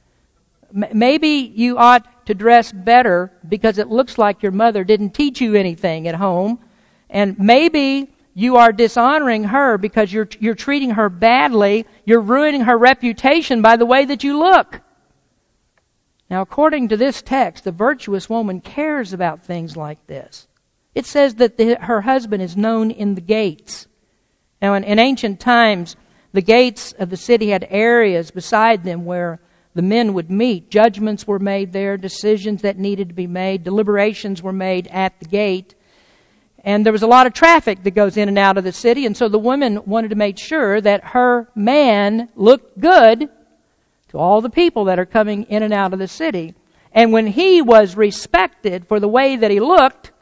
[0.75, 5.41] M- maybe you ought to dress better because it looks like your mother didn't teach
[5.41, 6.59] you anything at home.
[7.09, 11.87] And maybe you are dishonoring her because you're, you're treating her badly.
[12.05, 14.81] You're ruining her reputation by the way that you look.
[16.31, 20.49] Now, according to this text, the virtuous woman cares about things like this.
[20.95, 23.87] It says that the, her husband is known in the gates.
[24.63, 25.97] Now, in, in, ancient times,
[26.33, 29.41] the gates of the city had areas beside them where
[29.75, 30.71] the men would meet.
[30.71, 35.27] Judgments were made there, decisions that needed to be made, deliberations were made at the
[35.27, 35.75] gate.
[36.65, 39.05] And there was a lot of traffic that goes in and out of the city,
[39.05, 43.29] and so the woman wanted to make sure that her man looked good
[44.09, 46.55] to all the people that are coming in and out of the city.
[46.93, 50.13] And when he was respected for the way that he looked,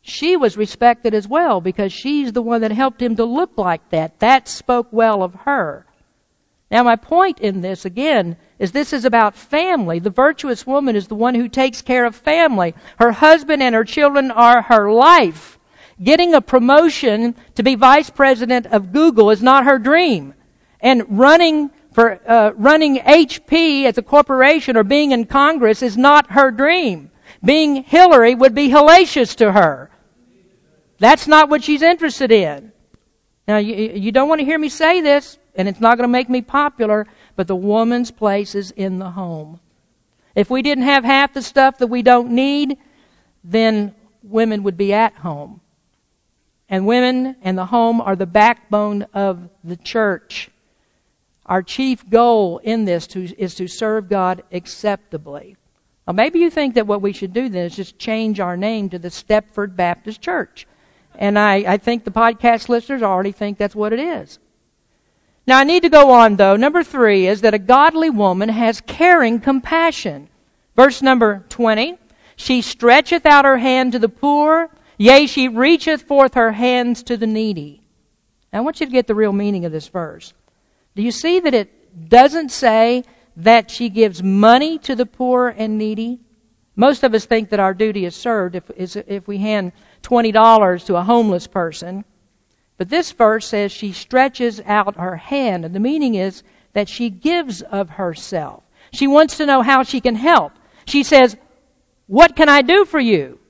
[0.00, 3.88] she was respected as well because she's the one that helped him to look like
[3.90, 4.18] that.
[4.20, 5.84] That spoke well of her.
[6.70, 9.98] Now, my point in this, again, is this is about family.
[9.98, 12.74] The virtuous woman is the one who takes care of family.
[12.98, 15.57] Her husband and her children are her life.
[16.02, 20.34] Getting a promotion to be vice president of Google is not her dream.
[20.80, 26.30] And running for uh, running HP as a corporation or being in Congress is not
[26.30, 27.10] her dream.
[27.44, 29.90] Being Hillary would be hellacious to her.
[30.98, 32.72] That's not what she's interested in.
[33.46, 36.12] Now, you, you don't want to hear me say this, and it's not going to
[36.12, 39.60] make me popular, but the woman's place is in the home.
[40.34, 42.76] If we didn't have half the stuff that we don't need,
[43.42, 45.60] then women would be at home.
[46.68, 50.50] And women and the home are the backbone of the church.
[51.46, 55.56] Our chief goal in this to, is to serve God acceptably.
[56.06, 58.90] Now, maybe you think that what we should do then is just change our name
[58.90, 60.66] to the Stepford Baptist Church.
[61.14, 64.38] And I, I think the podcast listeners already think that's what it is.
[65.46, 66.56] Now I need to go on though.
[66.56, 70.28] Number three is that a godly woman has caring compassion.
[70.76, 71.98] Verse number 20.
[72.36, 77.16] She stretcheth out her hand to the poor, yea, she reacheth forth her hands to
[77.16, 77.82] the needy.
[78.52, 80.34] Now I want you to get the real meaning of this verse.
[80.94, 83.04] Do you see that it doesn't say
[83.36, 86.20] that she gives money to the poor and needy?
[86.76, 90.96] Most of us think that our duty is served if, if we hand $20 to
[90.96, 92.04] a homeless person.
[92.76, 97.10] But this verse says she stretches out her hand, and the meaning is that she
[97.10, 98.62] gives of herself.
[98.92, 100.52] She wants to know how she can help.
[100.86, 101.36] She says,
[102.06, 103.40] What can I do for you?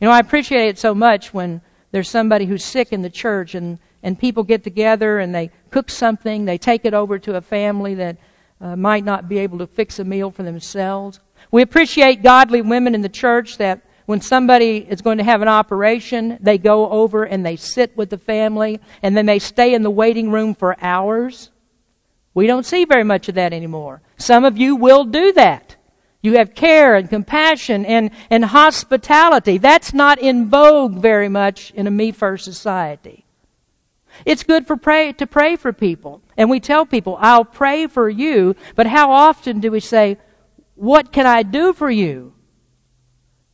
[0.00, 3.54] You know, I appreciate it so much when there's somebody who's sick in the church
[3.54, 7.40] and, and people get together and they cook something, they take it over to a
[7.40, 8.18] family that
[8.60, 11.20] uh, might not be able to fix a meal for themselves.
[11.50, 15.48] We appreciate godly women in the church that when somebody is going to have an
[15.48, 19.82] operation, they go over and they sit with the family and then they stay in
[19.82, 21.50] the waiting room for hours.
[22.34, 24.02] We don't see very much of that anymore.
[24.18, 25.65] Some of you will do that.
[26.22, 29.58] You have care and compassion and, and hospitality.
[29.58, 33.24] That's not in vogue very much in a me first society.
[34.24, 36.22] It's good for pray, to pray for people.
[36.36, 40.18] And we tell people, I'll pray for you, but how often do we say,
[40.74, 42.32] what can I do for you?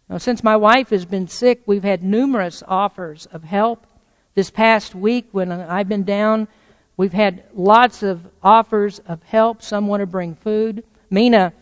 [0.08, 3.86] Now, since my wife has been sick, we've had numerous offers of help.
[4.34, 6.48] This past week, when I've been down,
[6.96, 9.62] we've had lots of offers of help.
[9.62, 10.84] Some want to bring food.
[11.10, 11.52] Mina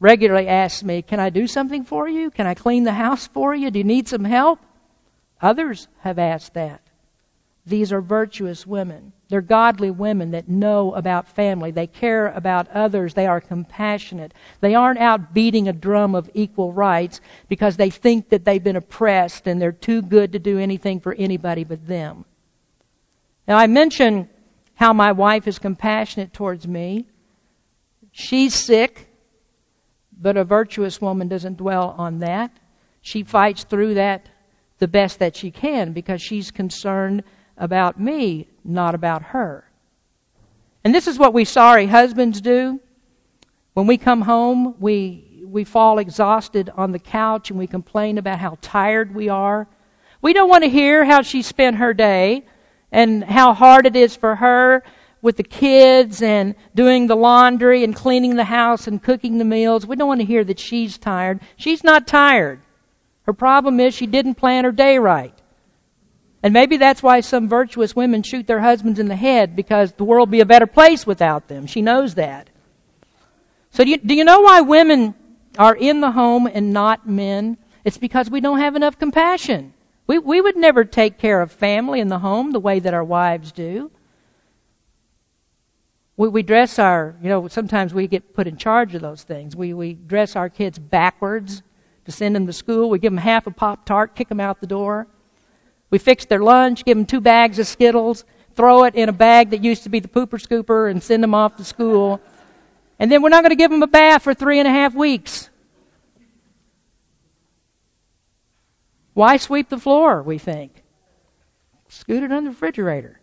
[0.00, 2.30] regularly asks me, Can I do something for you?
[2.30, 3.70] Can I clean the house for you?
[3.70, 4.60] Do you need some help?
[5.40, 6.80] Others have asked that.
[7.66, 9.12] These are virtuous women.
[9.28, 11.70] They're godly women that know about family.
[11.70, 13.14] They care about others.
[13.14, 14.34] They are compassionate.
[14.60, 18.76] They aren't out beating a drum of equal rights because they think that they've been
[18.76, 22.26] oppressed and they're too good to do anything for anybody but them.
[23.48, 24.28] Now, I mentioned
[24.74, 27.06] how my wife is compassionate towards me.
[28.12, 29.08] She's sick,
[30.24, 32.50] but a virtuous woman doesn't dwell on that.
[33.02, 34.26] She fights through that
[34.78, 37.22] the best that she can because she's concerned
[37.58, 39.70] about me, not about her.
[40.82, 42.80] And this is what we sorry husbands do.
[43.74, 48.38] When we come home, we, we fall exhausted on the couch and we complain about
[48.38, 49.68] how tired we are.
[50.22, 52.46] We don't want to hear how she spent her day
[52.90, 54.84] and how hard it is for her
[55.24, 59.86] with the kids and doing the laundry and cleaning the house and cooking the meals.
[59.86, 61.40] We don't want to hear that she's tired.
[61.56, 62.60] She's not tired.
[63.22, 65.32] Her problem is she didn't plan her day right.
[66.42, 70.04] And maybe that's why some virtuous women shoot their husbands in the head because the
[70.04, 71.66] world would be a better place without them.
[71.66, 72.50] She knows that.
[73.70, 75.14] So do you, do you know why women
[75.58, 77.56] are in the home and not men?
[77.82, 79.72] It's because we don't have enough compassion.
[80.06, 83.02] We, we would never take care of family in the home the way that our
[83.02, 83.90] wives do.
[86.16, 89.56] We, we dress our, you know, sometimes we get put in charge of those things.
[89.56, 91.62] We, we dress our kids backwards
[92.04, 92.90] to send them to school.
[92.90, 95.06] We give them half a Pop Tart, kick them out the door.
[95.90, 99.50] We fix their lunch, give them two bags of Skittles, throw it in a bag
[99.50, 102.20] that used to be the pooper scooper, and send them off to school.
[102.98, 104.94] And then we're not going to give them a bath for three and a half
[104.94, 105.50] weeks.
[109.14, 110.82] Why sweep the floor, we think?
[111.88, 113.20] Scoot it under the refrigerator.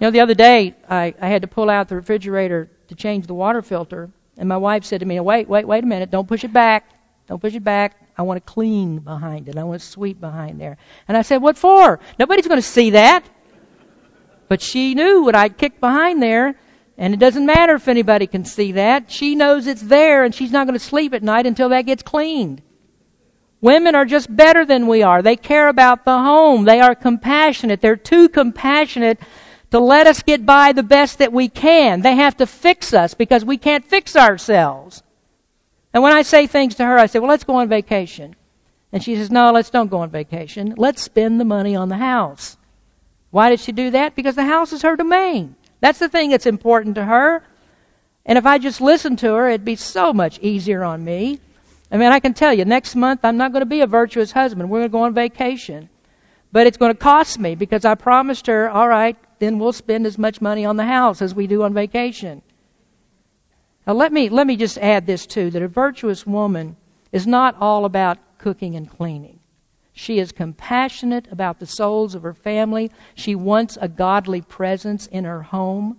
[0.00, 3.26] You know, the other day, I, I had to pull out the refrigerator to change
[3.26, 4.10] the water filter.
[4.36, 6.10] And my wife said to me, wait, wait, wait a minute.
[6.10, 6.88] Don't push it back.
[7.26, 8.00] Don't push it back.
[8.16, 9.56] I want to clean behind it.
[9.58, 10.76] I want to sweep behind there.
[11.08, 11.98] And I said, what for?
[12.18, 13.28] Nobody's going to see that.
[14.48, 16.58] But she knew what I'd kicked behind there.
[16.96, 19.10] And it doesn't matter if anybody can see that.
[19.10, 22.02] She knows it's there and she's not going to sleep at night until that gets
[22.02, 22.62] cleaned.
[23.60, 25.22] Women are just better than we are.
[25.22, 26.64] They care about the home.
[26.64, 27.80] They are compassionate.
[27.80, 29.18] They're too compassionate
[29.70, 32.00] to let us get by the best that we can.
[32.00, 35.02] They have to fix us because we can't fix ourselves.
[35.92, 38.36] And when I say things to her, I say, well, let's go on vacation.
[38.92, 40.74] And she says, no, let's don't go on vacation.
[40.76, 42.56] Let's spend the money on the house.
[43.30, 44.14] Why did she do that?
[44.14, 45.56] Because the house is her domain.
[45.80, 47.44] That's the thing that's important to her.
[48.24, 51.40] And if I just listened to her, it'd be so much easier on me.
[51.90, 54.32] I mean, I can tell you, next month I'm not going to be a virtuous
[54.32, 54.68] husband.
[54.68, 55.88] We're going to go on vacation.
[56.52, 60.06] But it's going to cost me because I promised her, all right, then we'll spend
[60.06, 62.42] as much money on the house as we do on vacation.
[63.86, 66.76] Now let me, let me just add this too, that a virtuous woman
[67.12, 69.40] is not all about cooking and cleaning.
[69.92, 72.92] She is compassionate about the souls of her family.
[73.14, 75.96] She wants a godly presence in her home.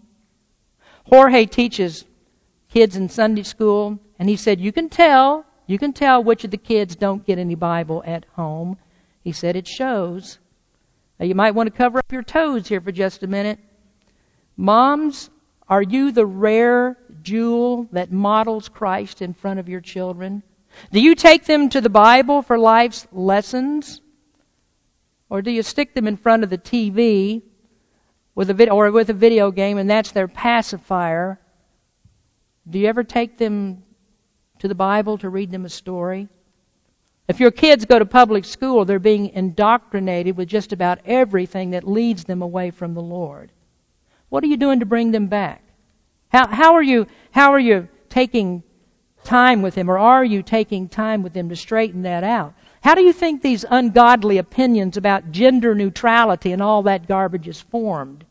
[1.05, 2.05] Jorge teaches
[2.69, 6.51] kids in Sunday school, and he said, You can tell, you can tell which of
[6.51, 8.77] the kids don't get any Bible at home.
[9.21, 10.39] He said, It shows.
[11.19, 13.59] Now, you might want to cover up your toes here for just a minute.
[14.55, 15.29] Moms,
[15.67, 20.43] are you the rare jewel that models Christ in front of your children?
[20.91, 24.01] Do you take them to the Bible for life's lessons?
[25.29, 27.43] Or do you stick them in front of the TV
[28.33, 31.39] with a vid- or with a video game and that's their pacifier?
[32.69, 33.83] Do you ever take them
[34.59, 36.29] to the Bible to read them a story?
[37.29, 41.87] If your kids go to public school, they're being indoctrinated with just about everything that
[41.87, 43.51] leads them away from the Lord.
[44.29, 45.63] What are you doing to bring them back?
[46.29, 48.63] How, how, are you, how are you taking
[49.23, 52.55] time with them, or are you taking time with them to straighten that out?
[52.81, 57.61] How do you think these ungodly opinions about gender neutrality and all that garbage is
[57.61, 58.25] formed?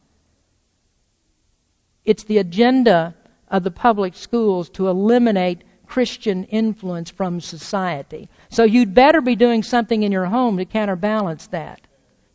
[2.04, 3.14] It's the agenda
[3.46, 8.28] of the public schools to eliminate Christian influence from society.
[8.50, 11.80] So you'd better be doing something in your home to counterbalance that.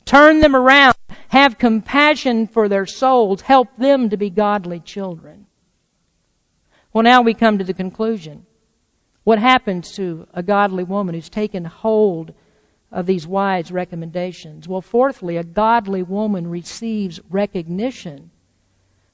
[0.05, 0.95] Turn them around.
[1.29, 3.41] Have compassion for their souls.
[3.41, 5.47] Help them to be godly children.
[6.91, 8.45] Well, now we come to the conclusion.
[9.23, 12.33] What happens to a godly woman who's taken hold
[12.91, 14.67] of these wise recommendations?
[14.67, 18.29] Well, fourthly, a godly woman receives recognition.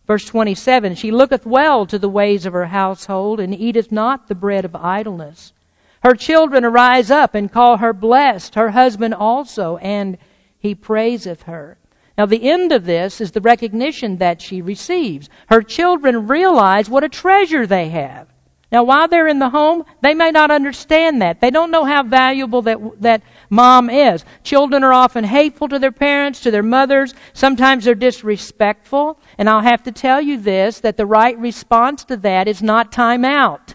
[0.06, 4.36] Verse 27 She looketh well to the ways of her household, and eateth not the
[4.36, 5.54] bread of idleness.
[6.02, 10.18] Her children arise up and call her blessed, her husband also, and
[10.58, 11.78] he praiseth her.
[12.18, 15.30] Now, the end of this is the recognition that she receives.
[15.48, 18.28] Her children realize what a treasure they have.
[18.72, 21.42] Now, while they're in the home, they may not understand that.
[21.42, 24.24] They don't know how valuable that, that mom is.
[24.44, 27.16] Children are often hateful to their parents, to their mothers.
[27.34, 29.20] Sometimes they're disrespectful.
[29.38, 32.92] And I'll have to tell you this, that the right response to that is not
[32.92, 33.74] time out.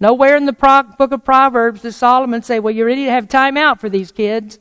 [0.00, 3.28] Nowhere in the pro- book of Proverbs does Solomon say, well, you're ready to have
[3.28, 4.58] time out for these kids.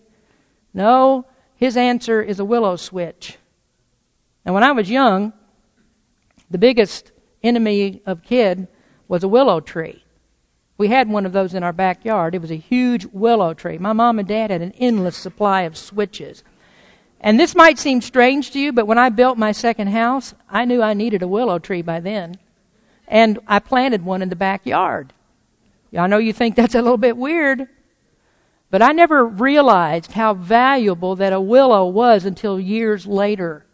[0.73, 1.25] No,
[1.55, 3.37] his answer is a willow switch.
[4.45, 5.33] And when I was young,
[6.49, 7.11] the biggest
[7.43, 8.67] enemy of kid
[9.07, 10.03] was a willow tree.
[10.77, 12.35] We had one of those in our backyard.
[12.35, 13.77] It was a huge willow tree.
[13.77, 16.43] My mom and dad had an endless supply of switches.
[17.19, 20.65] And this might seem strange to you, but when I built my second house, I
[20.65, 22.35] knew I needed a willow tree by then.
[23.07, 25.13] And I planted one in the backyard.
[25.95, 27.67] I know you think that's a little bit weird,
[28.69, 33.65] but I never realized how valuable that a willow was until years later.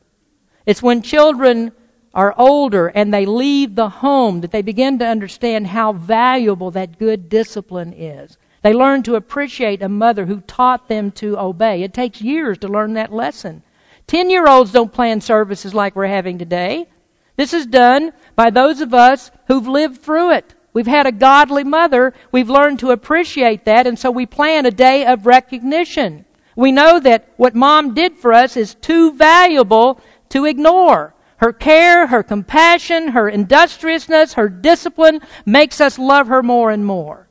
[0.65, 1.71] It's when children
[2.13, 6.99] are older and they leave the home that they begin to understand how valuable that
[6.99, 8.37] good discipline is.
[8.61, 11.83] They learn to appreciate a mother who taught them to obey.
[11.83, 13.63] It takes years to learn that lesson.
[14.07, 16.87] Ten year olds don't plan services like we're having today.
[17.35, 20.53] This is done by those of us who've lived through it.
[20.73, 22.13] We've had a godly mother.
[22.31, 26.25] We've learned to appreciate that, and so we plan a day of recognition.
[26.55, 29.99] We know that what mom did for us is too valuable
[30.29, 31.13] to ignore.
[31.37, 37.27] Her care, her compassion, her industriousness, her discipline makes us love her more and more.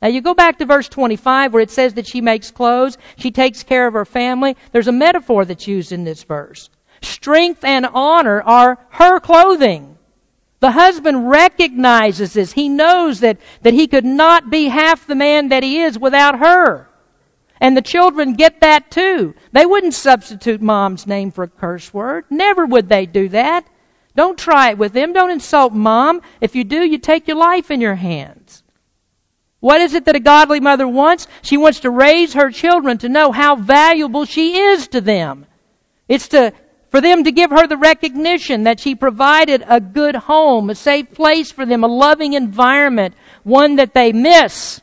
[0.00, 3.30] Now you go back to verse 25 where it says that she makes clothes, she
[3.30, 4.56] takes care of her family.
[4.72, 6.70] There's a metaphor that's used in this verse.
[7.02, 9.97] Strength and honor are her clothing.
[10.60, 12.52] The husband recognizes this.
[12.52, 16.40] He knows that, that he could not be half the man that he is without
[16.40, 16.88] her.
[17.60, 19.34] And the children get that too.
[19.52, 22.24] They wouldn't substitute mom's name for a curse word.
[22.30, 23.66] Never would they do that.
[24.16, 25.12] Don't try it with them.
[25.12, 26.22] Don't insult mom.
[26.40, 28.64] If you do, you take your life in your hands.
[29.60, 31.26] What is it that a godly mother wants?
[31.42, 35.46] She wants to raise her children to know how valuable she is to them.
[36.08, 36.52] It's to,
[36.90, 41.12] for them to give her the recognition that she provided a good home, a safe
[41.12, 44.80] place for them, a loving environment, one that they miss.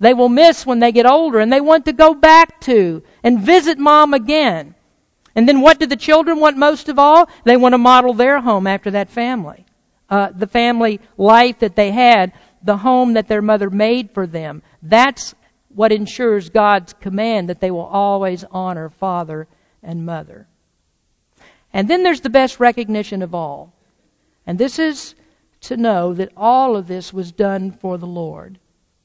[0.00, 3.40] They will miss when they get older and they want to go back to and
[3.40, 4.74] visit mom again.
[5.34, 7.28] And then what do the children want most of all?
[7.44, 9.64] They want to model their home after that family.
[10.08, 12.32] Uh, the family life that they had
[12.64, 14.62] the home that their mother made for them.
[14.82, 15.34] That's
[15.68, 19.46] what ensures God's command that they will always honor father
[19.82, 20.48] and mother.
[21.74, 23.74] And then there's the best recognition of all.
[24.46, 25.16] And this is
[25.62, 28.60] to know that all of this was done for the Lord.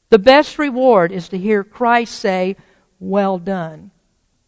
[0.09, 2.55] The best reward is to hear Christ say,
[2.99, 3.89] Well done.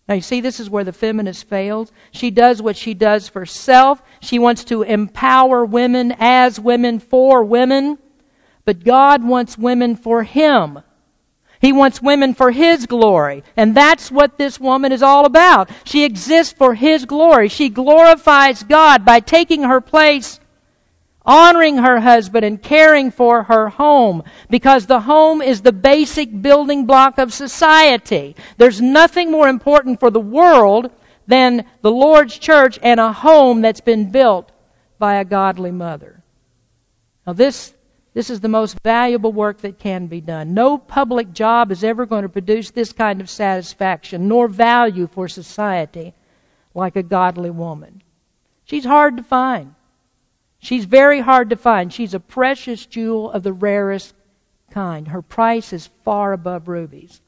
[0.07, 1.91] Now, you see, this is where the feminist fails.
[2.11, 4.03] She does what she does for self.
[4.19, 7.97] She wants to empower women as women for women.
[8.65, 10.79] But God wants women for Him.
[11.61, 13.43] He wants women for His glory.
[13.55, 15.69] And that's what this woman is all about.
[15.83, 17.47] She exists for His glory.
[17.49, 20.39] She glorifies God by taking her place,
[21.23, 24.23] honoring her husband, and caring for her home.
[24.49, 28.35] Because the home is the basic building block of society.
[28.57, 30.91] There's nothing more important for the world
[31.27, 34.51] than the Lord's church and a home that's been built
[34.97, 36.23] by a godly mother.
[37.27, 37.75] Now, this
[38.13, 40.53] this is the most valuable work that can be done.
[40.53, 45.27] No public job is ever going to produce this kind of satisfaction nor value for
[45.27, 46.13] society
[46.73, 48.01] like a godly woman.
[48.65, 49.75] She's hard to find.
[50.59, 51.91] She's very hard to find.
[51.91, 54.13] She's a precious jewel of the rarest
[54.69, 55.07] kind.
[55.07, 57.21] Her price is far above rubies.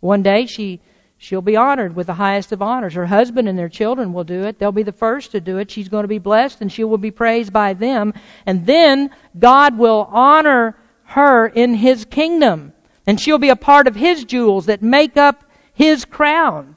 [0.00, 0.80] One day she
[1.18, 2.94] She'll be honored with the highest of honors.
[2.94, 4.58] Her husband and their children will do it.
[4.58, 5.70] They'll be the first to do it.
[5.70, 8.12] She's going to be blessed and she will be praised by them.
[8.44, 12.72] And then God will honor her in His kingdom.
[13.06, 16.76] And she'll be a part of His jewels that make up His crown.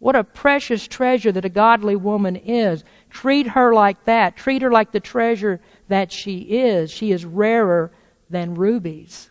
[0.00, 2.82] What a precious treasure that a godly woman is.
[3.08, 4.36] Treat her like that.
[4.36, 6.90] Treat her like the treasure that she is.
[6.90, 7.92] She is rarer
[8.28, 9.30] than rubies.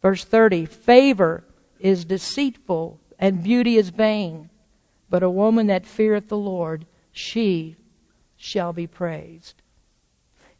[0.00, 1.42] Verse 30 Favor
[1.84, 4.48] is deceitful and beauty is vain.
[5.10, 7.76] But a woman that feareth the Lord, she
[8.36, 9.60] shall be praised.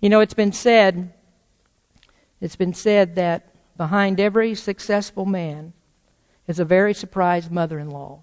[0.00, 1.14] You know, it's been said,
[2.42, 3.48] it's been said that
[3.78, 5.72] behind every successful man
[6.46, 8.20] is a very surprised mother in law.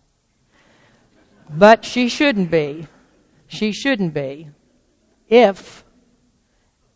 [1.50, 2.88] But she shouldn't be.
[3.48, 4.50] She shouldn't be.
[5.28, 5.84] If,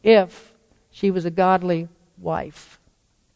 [0.04, 0.54] if
[0.92, 1.90] she was a godly
[2.20, 2.80] wife.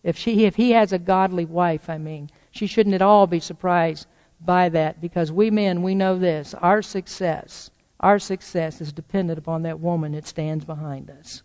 [0.03, 3.39] If she, if he has a godly wife, I mean, she shouldn't at all be
[3.39, 4.07] surprised
[4.41, 6.53] by that because we men, we know this.
[6.53, 7.69] Our success,
[7.99, 11.43] our success is dependent upon that woman that stands behind us.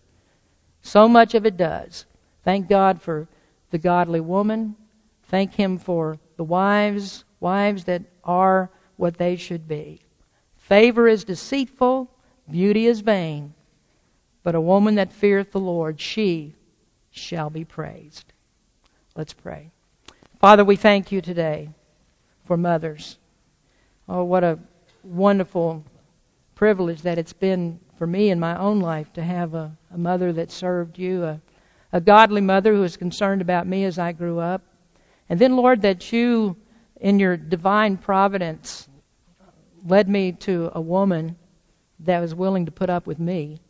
[0.83, 2.07] So much of it does.
[2.45, 3.29] Thank God for
[3.71, 4.77] the godly woman.
[5.25, 10.01] Thank Him for the wives, wives that are what they should be.
[10.57, 12.11] Favor is deceitful,
[12.51, 13.55] beauty is vain,
[14.43, 16.55] but a woman that feareth the Lord, she
[17.11, 18.33] shall be praised.
[19.17, 19.71] Let's pray.
[20.45, 21.71] Father, we thank you today
[22.45, 23.17] for mothers.
[24.07, 24.59] Oh, what a
[25.03, 25.83] wonderful
[26.55, 30.35] privilege that it's been for me in my own life to have a, a mother
[30.35, 31.41] that served you, a,
[31.95, 34.61] a godly mother who was concerned about me as I grew up.
[35.31, 36.59] And then, Lord, that you,
[37.01, 38.87] in your divine providence,
[39.83, 41.37] led me to a woman
[42.01, 43.61] that was willing to put up with me.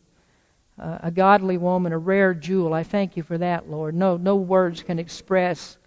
[0.77, 2.73] Uh, a godly woman, a rare jewel.
[2.73, 3.95] I thank you for that, Lord.
[3.95, 5.77] No, no words can express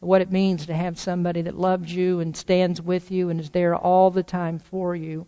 [0.00, 3.50] what it means to have somebody that loves you and stands with you and is
[3.50, 5.26] there all the time for you.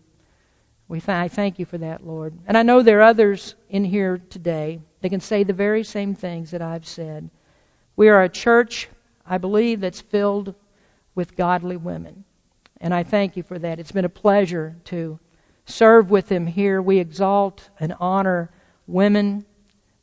[0.87, 2.37] We th- I thank you for that, Lord.
[2.47, 6.15] And I know there are others in here today that can say the very same
[6.15, 7.29] things that I've said.
[7.95, 8.89] We are a church,
[9.25, 10.55] I believe, that's filled
[11.15, 12.23] with godly women.
[12.81, 13.79] And I thank you for that.
[13.79, 15.19] It's been a pleasure to
[15.65, 16.81] serve with them here.
[16.81, 18.49] We exalt and honor
[18.87, 19.45] women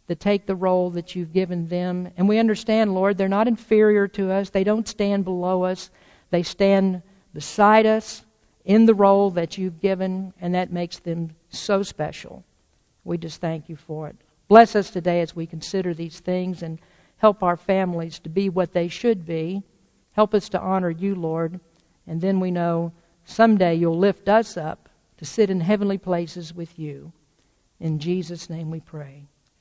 [0.06, 2.10] that take the role that you've given them.
[2.16, 5.90] And we understand, Lord, they're not inferior to us, they don't stand below us,
[6.30, 7.02] they stand
[7.32, 8.24] beside us
[8.64, 12.44] in the role that you've given, and that makes them so special.
[13.04, 14.16] We just thank you for it.
[14.48, 16.78] Bless us today as we consider these things and
[17.18, 19.62] help our families to be what they should be.
[20.12, 21.60] Help us to honor you, Lord.
[22.06, 22.92] And then we know
[23.24, 24.88] someday you'll lift us up
[25.18, 27.12] to sit in heavenly places with you.
[27.80, 29.24] In Jesus' name we pray.